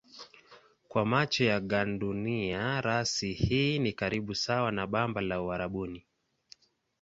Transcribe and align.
Kwa 0.87 1.05
macho 1.05 1.43
ya 1.43 1.59
gandunia 1.59 2.81
rasi 2.81 3.33
hii 3.33 3.79
ni 3.79 3.93
karibu 3.93 4.35
sawa 4.35 4.71
na 4.71 4.87
bamba 4.87 5.21
la 5.21 5.41
Uarabuni. 5.41 6.05